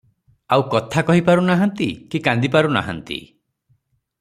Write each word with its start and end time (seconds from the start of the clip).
ଆଉ 0.55 0.63
କଥା 0.75 1.03
କହି 1.09 1.21
ପାରୁ 1.27 1.43
ନାହାନ୍ତି, 1.51 1.91
କି 2.15 2.23
କାନ୍ଦି 2.29 2.51
ପାରୁ 2.57 2.73
ନାହାନ୍ତି। 2.79 3.19